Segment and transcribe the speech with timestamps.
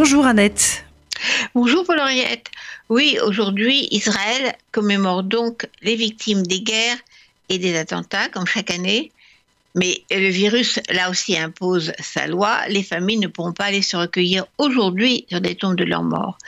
[0.00, 0.84] Bonjour Annette.
[1.56, 2.00] Bonjour paul
[2.88, 6.98] Oui, aujourd'hui, Israël commémore donc les victimes des guerres
[7.48, 9.10] et des attentats, comme chaque année.
[9.74, 12.60] Mais le virus, là aussi, impose sa loi.
[12.68, 16.38] Les familles ne pourront pas aller se recueillir aujourd'hui sur des tombes de leurs morts.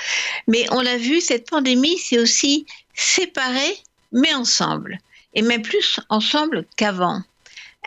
[0.46, 3.78] Mais on l'a vu, cette pandémie, c'est aussi séparé,
[4.12, 4.96] mais ensemble.
[5.34, 7.20] Et même plus ensemble qu'avant.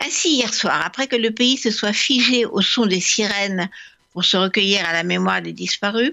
[0.04, 3.70] Ainsi, hier soir, après que le pays se soit figé au son des sirènes
[4.14, 6.12] pour se recueillir à la mémoire des disparus,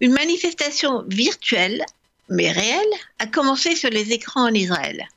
[0.00, 1.84] une manifestation virtuelle,
[2.28, 5.08] mais réelle, a commencé sur les écrans en Israël.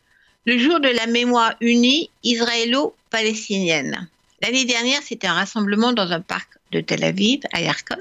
[0.46, 4.08] Le jour de la mémoire unie israélo-palestinienne.
[4.42, 7.98] L'année dernière, c'était un rassemblement dans un parc de Tel Aviv, à Yarkon,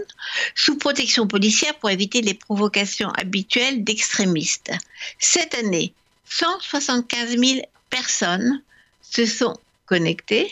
[0.54, 4.72] sous protection policière pour éviter les provocations habituelles d'extrémistes.
[5.18, 5.92] Cette année,
[6.26, 8.62] 175 000 personnes
[9.02, 10.50] se sont connectées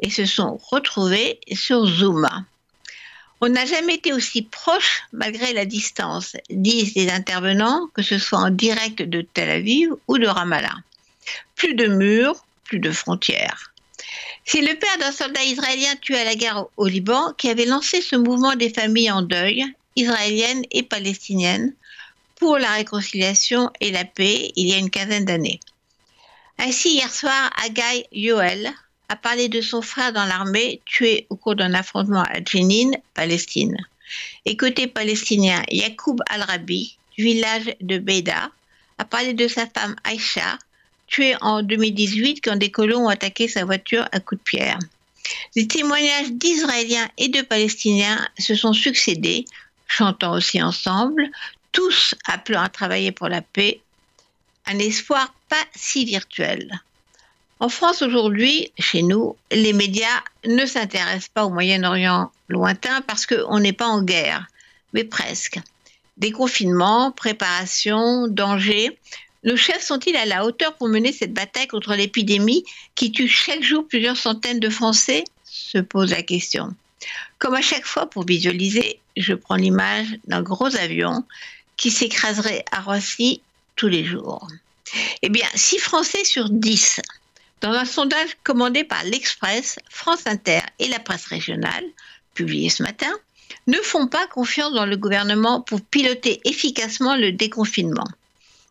[0.00, 2.28] et se sont retrouvées sur Zoom.
[3.42, 8.38] On n'a jamais été aussi proche malgré la distance, disent les intervenants, que ce soit
[8.38, 10.76] en direct de Tel Aviv ou de Ramallah.
[11.56, 13.72] Plus de murs, plus de frontières.
[14.44, 18.02] C'est le père d'un soldat israélien tué à la guerre au Liban qui avait lancé
[18.02, 19.64] ce mouvement des familles en deuil,
[19.96, 21.72] israéliennes et palestiniennes,
[22.36, 25.60] pour la réconciliation et la paix il y a une quinzaine d'années.
[26.58, 28.72] Ainsi, hier soir, Agaï Yoel,
[29.10, 33.76] a parlé de son frère dans l'armée tué au cours d'un affrontement à Jenin, Palestine.
[34.44, 38.52] Et côté palestinien, Yacoub Al-Rabi, du village de Beida,
[38.98, 40.58] a parlé de sa femme Aïcha,
[41.08, 44.78] tuée en 2018 quand des colons ont attaqué sa voiture à coups de pierre.
[45.56, 49.44] Les témoignages d'Israéliens et de Palestiniens se sont succédés,
[49.88, 51.28] chantant aussi ensemble,
[51.72, 53.80] tous appelant à travailler pour la paix,
[54.66, 56.80] un espoir pas si virtuel.
[57.60, 63.60] En France aujourd'hui, chez nous, les médias ne s'intéressent pas au Moyen-Orient lointain parce qu'on
[63.60, 64.46] n'est pas en guerre,
[64.94, 65.60] mais presque.
[66.16, 68.98] Déconfinement, préparation, danger.
[69.44, 72.64] Nos chefs sont-ils à la hauteur pour mener cette bataille contre l'épidémie
[72.94, 75.24] qui tue chaque jour plusieurs centaines de Français?
[75.44, 76.74] Se pose la question.
[77.38, 81.24] Comme à chaque fois pour visualiser, je prends l'image d'un gros avion
[81.76, 83.42] qui s'écraserait à Roissy
[83.76, 84.48] tous les jours.
[85.20, 87.00] Eh bien, 6 Français sur 10
[87.60, 91.84] dans un sondage commandé par l'Express, France Inter et la presse régionale,
[92.34, 93.12] publié ce matin,
[93.66, 98.06] ne font pas confiance dans le gouvernement pour piloter efficacement le déconfinement.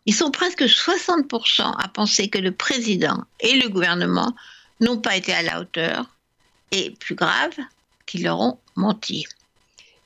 [0.06, 4.34] Ils sont presque 60% à penser que le président et le gouvernement
[4.80, 6.06] n'ont pas été à la hauteur
[6.72, 7.52] et, plus grave,
[8.06, 9.26] qu'ils leur ont menti.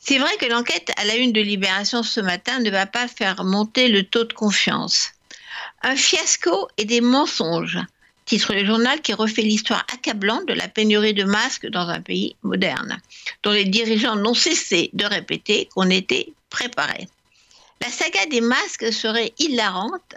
[0.00, 3.44] C'est vrai que l'enquête à la une de Libération ce matin ne va pas faire
[3.44, 5.12] monter le taux de confiance.
[5.82, 7.78] Un fiasco et des mensonges
[8.24, 12.36] titre le journal qui refait l'histoire accablante de la pénurie de masques dans un pays
[12.42, 13.00] moderne,
[13.42, 17.08] dont les dirigeants n'ont cessé de répéter qu'on était préparé.
[17.80, 20.14] La saga des masques serait hilarante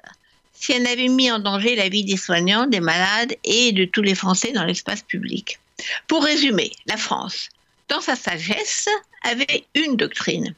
[0.53, 4.01] si elle avait mis en danger la vie des soignants, des malades et de tous
[4.01, 5.59] les Français dans l'espace public.
[6.07, 7.49] Pour résumer, la France,
[7.89, 8.89] dans sa sagesse,
[9.23, 10.55] avait une doctrine.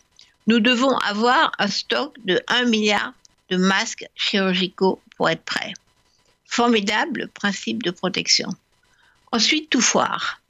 [0.47, 3.13] Nous devons avoir un stock de 1 milliard
[3.49, 5.73] de masques chirurgicaux pour être prêts.
[6.49, 8.49] Formidable principe de protection.
[9.31, 10.41] Ensuite, tout foire.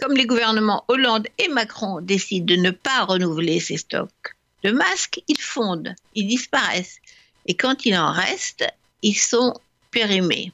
[0.00, 5.20] Comme les gouvernements Hollande et Macron décident de ne pas renouveler ces stocks de masques,
[5.26, 7.00] ils fondent, ils disparaissent.
[7.46, 8.64] Et quand il en reste,
[9.02, 9.52] ils sont
[9.90, 10.52] périmés.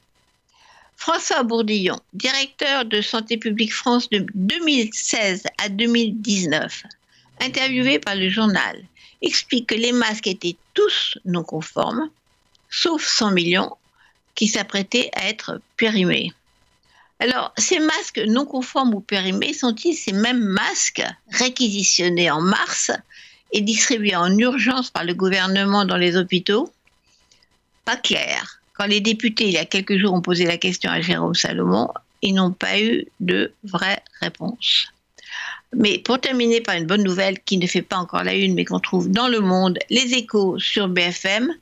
[0.97, 6.83] François Bourdillon, directeur de Santé publique France de 2016 à 2019,
[7.41, 8.83] interviewé par le journal,
[9.21, 12.09] explique que les masques étaient tous non conformes,
[12.71, 13.77] sauf 100 millions
[14.35, 16.33] qui s'apprêtaient à être périmés.
[17.19, 22.91] Alors, ces masques non conformes ou périmés sont-ils ces mêmes masques réquisitionnés en mars
[23.53, 26.71] et distribués en urgence par le gouvernement dans les hôpitaux?
[27.85, 28.59] Pas clair.
[28.73, 31.89] Quand les députés, il y a quelques jours, ont posé la question à Jérôme Salomon,
[32.21, 34.87] ils n'ont pas eu de vraie réponse.
[35.73, 38.65] Mais pour terminer par une bonne nouvelle qui ne fait pas encore la une, mais
[38.65, 41.53] qu'on trouve dans le monde, les échos sur BFM,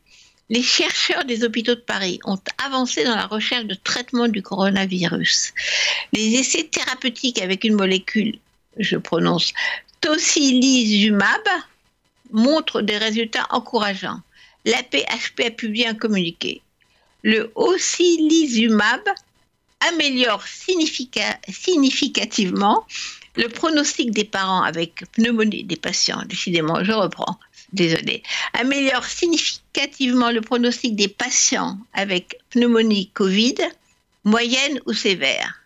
[0.54, 5.52] les chercheurs des hôpitaux de Paris ont avancé dans la recherche de traitement du coronavirus.
[6.14, 8.38] Les essais thérapeutiques avec une molécule,
[8.78, 9.52] je prononce,
[10.02, 11.42] tocilizumab,
[12.32, 14.20] montrent des résultats encourageants.
[14.66, 16.62] L'APHP a publié un communiqué.
[17.24, 19.02] Le ocilizumab
[19.90, 22.86] améliore significativement
[23.36, 27.40] le pronostic des parents avec pneumonie des patients, décidément, je reprends,
[27.74, 28.24] désolé,
[28.54, 33.56] améliore significativement le pronostic des patients avec pneumonie Covid,
[34.24, 35.60] moyenne ou sévère.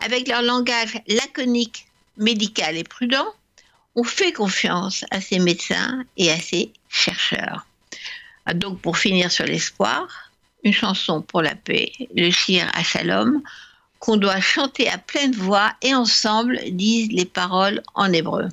[0.00, 1.86] Avec leur langage laconique,
[2.18, 3.26] médical et prudent,
[3.94, 7.66] on fait confiance à ces médecins et à ces chercheurs.
[8.44, 10.30] Ah, donc, pour finir sur l'espoir,
[10.64, 13.42] une chanson pour la paix, le shir à Shalom,
[13.98, 18.48] qu'on doit chanter à pleine voix et ensemble disent les paroles en hébreu.